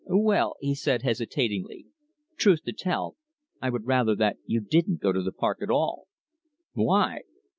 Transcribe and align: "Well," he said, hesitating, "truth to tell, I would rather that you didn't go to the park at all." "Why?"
"Well," 0.07 0.55
he 0.59 0.73
said, 0.73 1.03
hesitating, 1.03 1.67
"truth 2.35 2.63
to 2.63 2.73
tell, 2.73 3.17
I 3.61 3.69
would 3.69 3.85
rather 3.85 4.15
that 4.15 4.37
you 4.47 4.59
didn't 4.59 4.99
go 4.99 5.11
to 5.11 5.21
the 5.21 5.31
park 5.31 5.59
at 5.61 5.69
all." 5.69 6.07
"Why?" 6.73 7.19